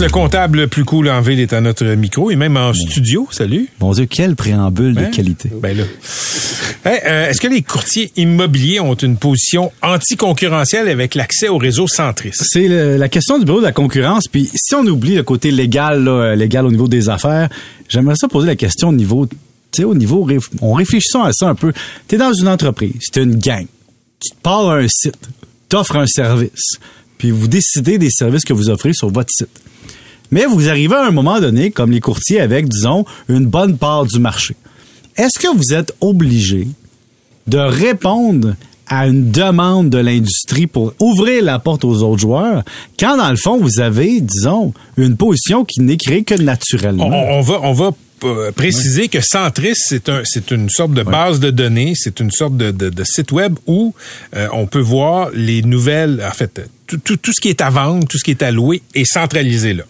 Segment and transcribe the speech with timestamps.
[0.00, 3.28] Le comptable le plus cool en ville est à notre micro et même en studio.
[3.30, 3.68] Salut.
[3.80, 5.08] Mon Dieu, quel préambule Hein?
[5.10, 5.50] de qualité.
[5.62, 5.84] Ben là.
[6.84, 11.86] Hey, euh, Est-ce que les courtiers immobiliers ont une position anticoncurrentielle avec l'accès au réseau
[11.86, 12.42] centriste?
[12.48, 12.68] C'est
[12.98, 14.26] la question du bureau de la concurrence.
[14.28, 17.48] Puis si on oublie le côté légal, là, euh, légal au niveau des affaires,
[17.88, 19.36] j'aimerais ça poser la question au niveau, tu
[19.76, 20.28] sais, au niveau,
[20.60, 21.72] on réfléchissons à ça un peu.
[22.08, 23.66] T'es dans une entreprise, c'est une gang.
[24.20, 25.16] Tu te pars à un site,
[25.68, 26.78] t'offres un service,
[27.16, 29.48] puis vous décidez des services que vous offrez sur votre site.
[30.34, 34.04] Mais vous arrivez à un moment donné, comme les courtiers, avec, disons, une bonne part
[34.04, 34.56] du marché.
[35.16, 36.66] Est-ce que vous êtes obligé
[37.46, 38.54] de répondre
[38.88, 42.64] à une demande de l'industrie pour ouvrir la porte aux autres joueurs,
[42.98, 47.06] quand dans le fond, vous avez, disons, une position qui n'est créée que naturellement?
[47.06, 47.90] On, on va, on va
[48.24, 52.30] euh, préciser que Centris, c'est un, c'est une sorte de base de données, c'est une
[52.30, 53.94] sorte de, de- de site web où
[54.36, 57.70] euh, on peut voir les nouvelles, en fait, tout, tout, tout ce qui est à
[57.70, 59.84] vendre, tout ce qui est à louer est centralisé là.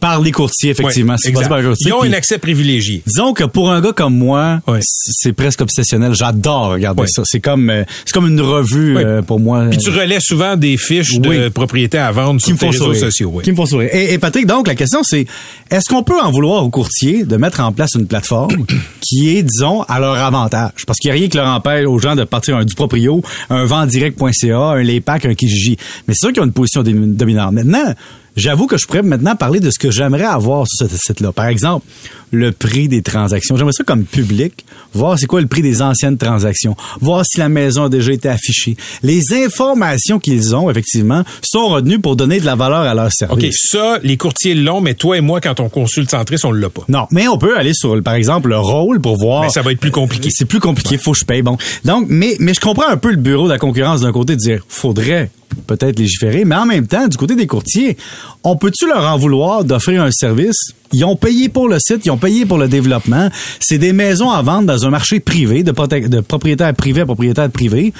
[0.00, 1.14] Par les courtiers, effectivement.
[1.32, 3.02] Pas par les courtiers, Ils ont puis un accès privilégié.
[3.06, 6.12] Disons que pour un gars comme moi, c'est presque obsessionnel.
[6.14, 7.22] J'adore regarder ça.
[7.24, 9.66] C'est comme, euh, c'est comme une revue euh, pour moi.
[9.70, 11.50] Puis tu relais souvent des fiches de Oui.
[11.50, 13.00] propriété à vendre qui sur tes font réseaux sourire.
[13.00, 13.40] sociaux.
[13.44, 13.90] Qui me font sourire.
[13.92, 15.26] Et, et Patrick, donc, la question, c'est
[15.70, 18.66] est-ce qu'on peut en vouloir aux courtiers de mettre en place une plateforme
[19.00, 20.72] qui est, disons, à leur avantage?
[20.86, 23.22] Parce qu'il n'y a rien qui leur empêche aux gens de partir un du proprio,
[23.50, 25.76] un venddirect.ca, un Laypack, un Kijiji.
[26.08, 27.52] Mais c'est sûr ont une position domi- dominante.
[27.52, 27.94] Maintenant,
[28.36, 31.32] J'avoue que je pourrais maintenant parler de ce que j'aimerais avoir sur ce site-là.
[31.32, 31.84] Par exemple,
[32.30, 33.56] le prix des transactions.
[33.56, 37.48] J'aimerais ça comme public, voir c'est quoi le prix des anciennes transactions, voir si la
[37.48, 38.76] maison a déjà été affichée.
[39.02, 43.44] Les informations qu'ils ont, effectivement, sont retenues pour donner de la valeur à leur service.
[43.46, 46.70] OK, ça, les courtiers l'ont, mais toi et moi, quand on consulte Centris, on l'a
[46.70, 46.82] pas.
[46.88, 49.42] Non, mais on peut aller sur, par exemple, le rôle pour voir.
[49.42, 50.28] Mais ça va être plus compliqué.
[50.32, 51.42] C'est plus compliqué, faut que je paye.
[51.42, 54.34] Bon, donc, mais mais je comprends un peu le bureau de la concurrence d'un côté
[54.34, 55.30] de dire, faudrait
[55.66, 57.96] peut-être légiférer, mais en même temps, du côté des courtiers,
[58.44, 60.56] on peut-tu leur en vouloir d'offrir un service?
[60.92, 63.28] Ils ont payé pour le site, ils ont payé pour le développement.
[63.60, 65.70] C'est des maisons à vendre dans un marché privé, de,
[66.08, 67.92] de propriétaire privé à propriétaire privé.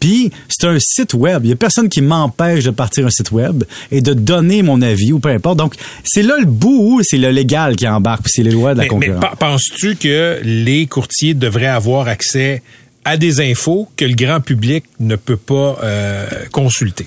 [0.00, 1.44] Puis c'est un site web.
[1.44, 4.80] Il y a personne qui m'empêche de partir un site web et de donner mon
[4.80, 5.58] avis ou peu importe.
[5.58, 8.72] Donc c'est là le bout où c'est le légal qui embarque, puis c'est les lois
[8.72, 9.24] de la Mais, concurrence.
[9.38, 12.62] penses-tu que les courtiers devraient avoir accès
[13.04, 17.06] à des infos que le grand public ne peut pas euh, consulter?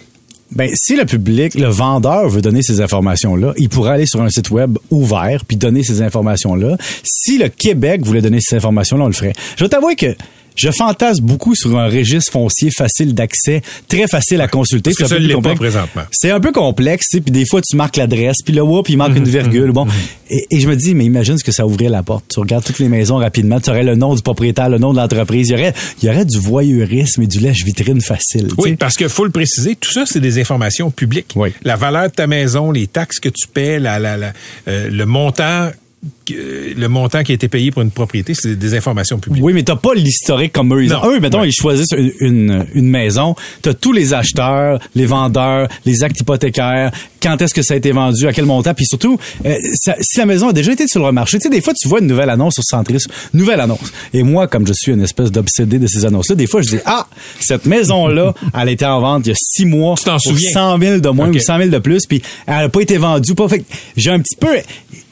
[0.53, 4.30] Ben, si le public, le vendeur veut donner ces informations-là, il pourrait aller sur un
[4.30, 6.75] site web ouvert puis donner ces informations-là.
[7.03, 9.34] Si le Québec voulait donner ces informations-là, on le ferait.
[9.56, 10.13] Je vais t'avouer que
[10.56, 14.91] je fantasme beaucoup sur un registre foncier facile d'accès, très facile à consulter.
[14.94, 15.59] C'est ça un pas complexe.
[15.59, 16.03] présentement.
[16.12, 18.89] C'est un peu complexe, tu sais, puis des fois tu marques l'adresse, puis là, whoop,
[18.89, 19.72] il manque Mhm, une virgule.
[19.72, 19.88] Bon,
[20.29, 22.25] et, et je me dis, mais imagine ce que ça ouvrirait la porte.
[22.34, 24.97] Tu regardes toutes les maisons rapidement, tu aurais le nom du propriétaire, le nom de
[24.97, 25.47] l'entreprise.
[25.50, 28.47] Il y aurait, il y aurait du voyeurisme et du lèche-vitrine facile.
[28.47, 31.31] tu Oui, parce que faut le préciser, tout ça, c'est des informations publiques.
[31.35, 31.50] Oui.
[31.63, 34.33] La valeur de ta maison, les taxes que tu paies, la, la, la,
[34.68, 35.69] euh, le montant
[36.29, 39.44] le montant qui a été payé pour une propriété, c'est des informations publiques.
[39.44, 40.84] Oui, mais t'as pas l'historique comme eux.
[40.84, 41.01] Ils Non.
[41.06, 41.50] eux, mettons, Ouais.
[41.50, 43.35] ils choisissent une, une, une maison.
[43.62, 46.91] T'as tous les acheteurs, les vendeurs, les actes hypothécaires,
[47.22, 50.17] quand est-ce que ça a été vendu, à quel montant, puis surtout, euh, ça- si
[50.17, 51.38] la maison a déjà été sur le marché.
[51.38, 53.91] Tu sais, des fois, tu vois une nouvelle annonce sur Centris, nouvelle annonce.
[54.13, 56.79] Et moi, comme je suis une espèce d'obsédé de ces annonces-là, des fois, je dis,
[56.85, 57.06] ah,
[57.39, 59.95] cette maison-là, elle été en vente il y a six mois.
[59.97, 60.50] Tu t'en souviens?
[60.51, 63.35] 100 000 de moins ou 100 000 de plus, puis elle a pas été vendue.
[63.35, 63.47] Pas.
[63.50, 63.63] Fait
[63.95, 64.47] j'ai un petit peu,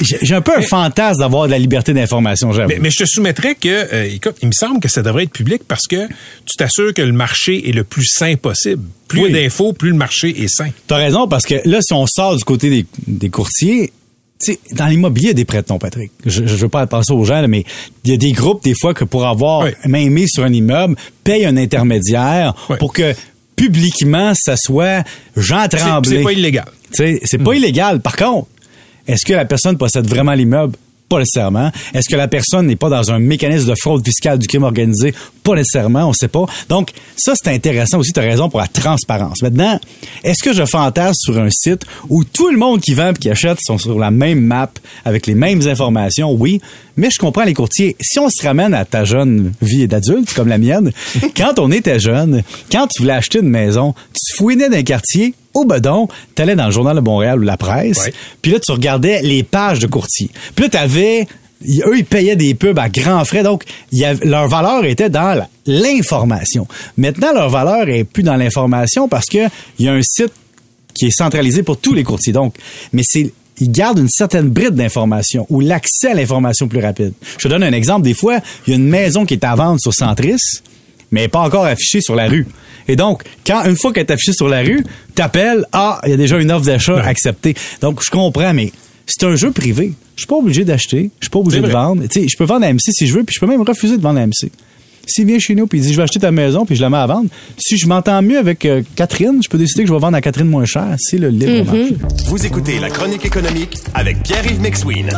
[0.01, 2.69] j'ai un peu un fantasme d'avoir de la liberté d'information, j'avoue.
[2.69, 5.31] Mais, mais je te soumettrais que, euh, écoute, il me semble que ça devrait être
[5.31, 6.07] public parce que
[6.45, 8.83] tu t'assures que le marché est le plus sain possible.
[9.07, 9.25] Plus Oui.
[9.29, 10.69] il y a d'infos, plus le marché est sain.
[10.87, 13.91] T'as raison, parce que là, si on sort du côté des, des courtiers,
[14.71, 16.11] dans l'immobilier, il y a des prêtons, Patrick.
[16.25, 17.65] Je, je veux pas penser aux gens, là, mais
[18.05, 19.71] il y a des groupes, des fois, que pour avoir Oui.
[19.85, 20.95] main mise sur un immeuble,
[21.25, 22.77] payent un intermédiaire Oui.
[22.79, 23.13] pour que
[23.57, 25.03] publiquement, ça soit
[25.35, 26.17] Jean Tremblay.
[26.19, 26.65] c'est pas illégal.
[26.91, 27.99] C'est pas illégal.
[27.99, 28.47] Par contre,
[29.09, 30.75] est-ce que la personne possède vraiment l'immeuble?
[31.09, 31.71] Pas nécessairement.
[31.95, 35.15] Est-ce que la personne n'est pas dans un mécanisme de fraude fiscale du crime organisé?
[35.41, 36.45] Pas nécessairement, on sait pas.
[36.69, 39.41] Donc, ça, c'est intéressant aussi, tu raison, pour la transparence.
[39.41, 39.79] Maintenant,
[40.23, 43.31] est-ce que je fantasme sur un site où tout le monde qui vend et qui
[43.31, 44.69] achète sont sur la même map,
[45.03, 46.31] avec les mêmes informations?
[46.31, 46.61] Oui,
[46.95, 47.95] mais je comprends les courtiers.
[47.99, 50.91] Si on se ramène à ta jeune vie d'adulte, comme la mienne,
[51.35, 55.65] quand on était jeune, quand tu voulais acheter une maison, tu fouinais d'un quartier, au
[55.65, 57.97] bedon, t'allais dans le journal de Montréal ou la presse,
[58.41, 60.29] puis là tu regardais les pages de courtier.
[60.55, 61.27] Puis là t'avais
[61.85, 63.43] eux, ils payaient des pubs à grands frais.
[63.43, 66.67] Donc, il y avait- leur valeur était dans l'information.
[66.97, 70.31] Maintenant, leur valeur est plus dans l'information parce que il y a un site
[70.93, 72.31] qui est centralisé pour tous les courtiers.
[72.33, 72.55] Donc,
[72.93, 77.11] mais c'est ils gardent une certaine bride d'information ou l'accès à l'information plus rapide.
[77.37, 78.03] Je te donne un exemple.
[78.03, 80.37] Des fois, il y a une maison qui est à vendre sur Centris,
[81.11, 82.47] mais elle n'est pas encore affichée sur la rue.
[82.87, 84.83] Et donc, quand une fois qu'elle est affichée sur la rue,
[85.15, 87.55] t'appelles, ah, il y a déjà une offre d'achat acceptée.
[87.81, 88.71] Donc, je comprends, mais
[89.05, 89.93] c'est un jeu privé.
[90.15, 92.03] Je suis pas obligé d'acheter, je suis pas obligé de vendre.
[92.03, 93.97] Tu sais, je peux vendre à MC si je veux, puis je peux même refuser
[93.97, 94.51] de vendre à MC.
[95.09, 96.89] S'il vient chez nous puis il dit je vais acheter ta maison puis je la
[96.89, 99.93] mets à vendre, si je m'entends mieux avec euh, Catherine, je peux décider que je
[99.93, 100.95] vais vendre à Catherine moins cher.
[100.99, 101.95] C'est le libre marché.
[102.27, 105.09] Vous écoutez La Chronique économique avec Pierre-Yves McSween.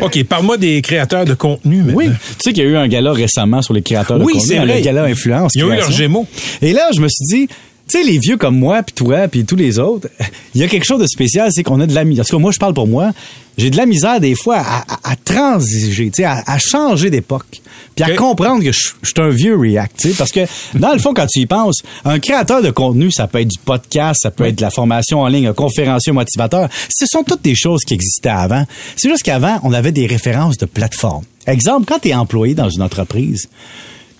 [0.00, 1.94] OK, parle-moi des créateurs de contenu maintenant.
[1.96, 2.14] Oui, tu
[2.44, 4.58] sais qu'il y a eu un gala récemment sur les créateurs de Oui, contenu, c'est
[4.58, 4.76] hein, vrai.
[4.76, 5.52] le gala influence.
[5.54, 6.26] Ils ont eu leurs Gémeaux.
[6.62, 7.48] Et là, je me suis dit,
[7.88, 10.08] tu sais, les vieux comme moi, puis toi, puis tous les autres,
[10.54, 12.24] il y a quelque chose de spécial, c'est qu'on a de la misère.
[12.24, 13.12] En tout cas, moi, je parle pour moi.
[13.56, 17.10] J'ai de la misère des fois à, à- à transiger, tu sais, à, à changer
[17.10, 17.60] d'époque,
[17.96, 20.40] puis à comprendre que je, je suis un vieux React, tu sais, parce que
[20.74, 23.58] dans le fond, quand tu y penses, un créateur de contenu, ça peut être du
[23.58, 26.68] podcast, ça peut être de la formation en ligne, un conférencier motivateur.
[26.88, 28.64] Ce sont toutes des choses qui existaient avant.
[28.96, 31.24] C'est juste qu'avant, on avait des références de plateforme.
[31.48, 33.48] Exemple, quand tu es employé dans une entreprise,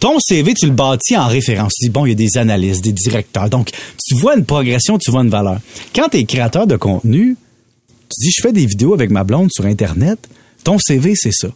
[0.00, 1.74] ton CV, tu le bâtis en référence.
[1.74, 3.50] Tu dis, bon, il y a des analystes, des directeurs.
[3.50, 3.70] Donc,
[4.04, 5.58] tu vois une progression, tu vois une valeur.
[5.94, 7.36] Quand tu es créateur de contenu,
[8.08, 10.18] tu dis, je fais des vidéos avec ma blonde sur Internet.
[10.64, 11.48] Ton CV, c'est ça.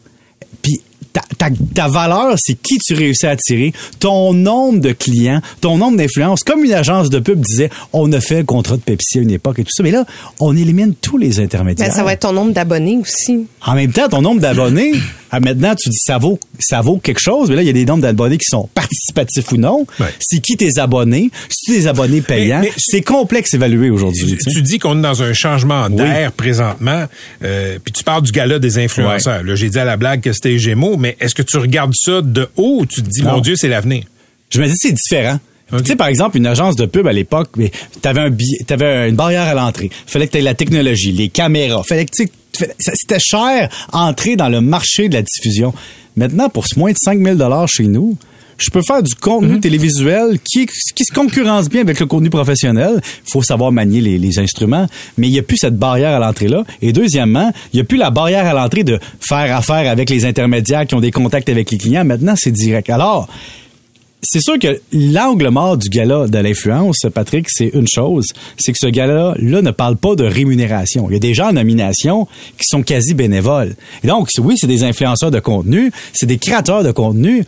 [0.61, 0.81] Puis,
[1.13, 5.77] ta, ta, ta valeur, c'est qui tu réussis à attirer, ton nombre de clients, ton
[5.77, 6.43] nombre d'influences.
[6.43, 9.31] Comme une agence de pub disait, on a fait le contrat de Pepsi à une
[9.31, 9.83] époque et tout ça.
[9.83, 10.05] Mais là,
[10.41, 11.89] on élimine tous les intermédiaires.
[11.89, 13.47] Ben, ça va être ton nombre d'abonnés aussi.
[13.65, 14.93] En même temps, ton nombre d'abonnés,
[15.31, 17.73] ah, maintenant, tu dis ça vaut, ça vaut quelque chose, mais là, il y a
[17.73, 19.87] des nombres d'abonnés qui sont participatifs ou non.
[19.99, 20.07] Ouais.
[20.19, 21.31] C'est qui tes abonnés?
[21.49, 22.63] C'est des abonnés payants?
[22.77, 24.37] C'est complexe évaluer aujourd'hui.
[24.37, 27.07] Tu, tu dis qu'on est dans un changement d'air présentement,
[27.43, 29.43] euh, puis tu parles du gala des influenceurs.
[29.43, 32.23] Là, j'ai dit à la blague que c'était Gémeaux, mais est-ce que tu regardes ça
[32.23, 33.33] de haut ou tu te dis, Non.
[33.33, 34.05] mon Dieu, c'est l'avenir?
[34.51, 35.39] Je me dis c'est différent.
[35.71, 37.71] Tu sais, par exemple, une agence de pub à l'époque, mais
[38.03, 38.59] t'avais un billet,
[39.09, 39.89] une barrière à l'entrée.
[40.07, 41.83] Fallait que t'aies la technologie, les caméras.
[41.83, 45.73] Fallait que tu tu c'était cher entrer dans le marché de la diffusion.
[46.17, 48.19] Maintenant, pour ce moins de 5000 dollars chez nous,
[48.63, 53.01] je peux faire du contenu télévisuel qui, qui se concurrence bien avec le contenu professionnel.
[53.27, 54.87] Il faut savoir manier les, les instruments,
[55.19, 56.65] mais il n'y a plus cette barrière à l'entrée-là.
[56.81, 60.25] Et deuxièmement, il n'y a plus la barrière à l'entrée de faire affaire avec les
[60.25, 62.05] intermédiaires qui ont des contacts avec les clients.
[62.05, 62.91] Maintenant, c'est direct.
[62.91, 63.29] Alors,
[64.25, 68.27] c'est sûr que l'angle mort du gala de l'influence, Patrick, c'est une chose,
[68.57, 71.09] c'est que ce gala-là là, ne parle pas de rémunération.
[71.11, 73.75] Il y a des gens en nomination qui sont quasi bénévoles.
[74.05, 77.45] Et donc, oui, c'est des influenceurs de contenu, c'est des créateurs de contenu,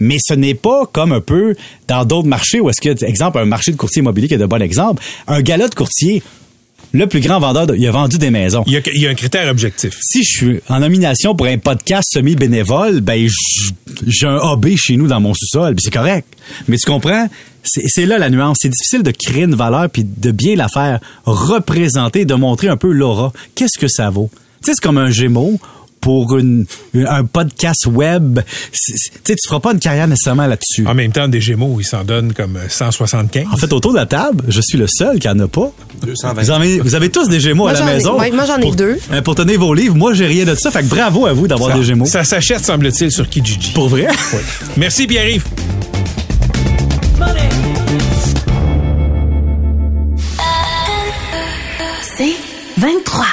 [0.00, 1.54] mais ce n'est pas comme un peu
[1.88, 4.46] dans d'autres marchés où est-ce que, exemple, un marché de courtier immobilier qui est de
[4.46, 6.22] bon exemple, un gala de courtier,
[6.92, 9.06] le plus grand vendeur, de- il a vendu des maisons Il y a, il y
[9.06, 9.98] a un critère objectif.
[10.00, 13.26] si je suis en nomination pour un podcast semi-bénévole, ben
[14.06, 16.26] j'ai un AB chez nous dans mon sous-sol, c'est correct.
[16.68, 17.28] Mais tu comprends?
[17.64, 18.58] C'est là la nuance.
[18.60, 22.76] C'est difficile de créer une valeur puis de bien la faire représenter, de montrer un
[22.76, 23.32] peu l'aura.
[23.54, 24.30] Qu'est-ce que ça vaut?
[24.62, 25.58] Tu sais, c'est comme un Gémeaux
[26.04, 28.40] pour une, un podcast web.
[28.72, 28.78] Tu
[29.24, 30.86] sais, tu feras pas une carrière nécessairement là-dessus.
[30.86, 33.46] En même temps, des Gémeaux, ils s'en donnent comme euh, 175.
[33.50, 35.72] En fait, autour de la table, je suis le seul qui en a pas.
[36.02, 36.42] 220.
[36.42, 38.18] Vous, avez, vous avez tous des Gémeaux Moi, à la ai- maison.
[38.18, 38.98] moi, j'en ai Pour- deux.
[39.12, 40.70] euh, Pour tenir vos livres, moi, j'ai rien de ça.
[40.70, 42.04] Fait que bravo à vous d'avoir des Gémeaux.
[42.04, 43.72] Ça s'achète, semble-t-il, sur Kijiji.
[43.72, 44.08] Pour vrai?
[44.76, 45.44] Merci, Pierre-Yves.
[52.16, 52.36] C'est
[52.78, 53.24] 23.